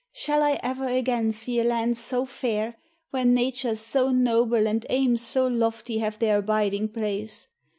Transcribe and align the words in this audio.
"Shall 0.13 0.41
I 0.41 0.59
ever 0.63 0.87
again 0.87 1.31
see 1.31 1.59
a 1.59 1.63
land 1.63 1.95
so 1.95 2.25
fair, 2.25 2.75
where 3.11 3.23
natures 3.23 3.81
so 3.81 4.09
noble 4.09 4.65
and 4.67 4.83
aims 4.89 5.21
so 5.21 5.45
lofty 5.45 5.99
have 5.99 6.17
their 6.17 6.37
abiding 6.39 6.89
place? 6.89 7.49